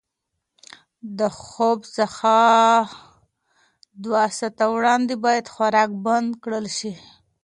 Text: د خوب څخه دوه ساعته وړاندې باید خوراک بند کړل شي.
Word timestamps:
د 1.19 1.21
خوب 1.43 1.77
څخه 1.97 2.35
دوه 4.03 4.23
ساعته 4.37 4.65
وړاندې 4.75 5.13
باید 5.25 5.45
خوراک 5.53 5.89
بند 6.05 6.29
کړل 6.43 6.65
شي. 6.77 6.93